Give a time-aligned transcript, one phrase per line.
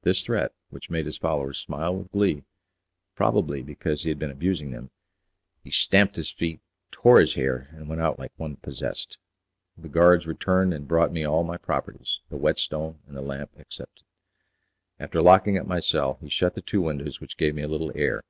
[0.00, 2.44] At this threat, which made his followers smile with glee,
[3.14, 4.90] probably because he had been abusing them,
[5.62, 9.18] he stamped his feet, tore his hair, and went out like one possessed.
[9.76, 14.06] The guards returned and brought me all my properties, the whetstone and lamp excepted.
[14.98, 17.92] After locking up my cell he shut the two windows which gave me a little
[17.94, 18.22] air.